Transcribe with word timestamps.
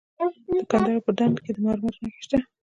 د 0.59 0.63
کندهار 0.71 0.99
په 1.05 1.11
ډنډ 1.17 1.35
کې 1.43 1.51
د 1.55 1.57
مرمرو 1.65 1.97
نښې 2.03 2.19
شته. 2.25 2.37